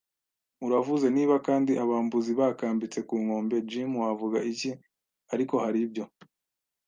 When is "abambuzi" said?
1.83-2.31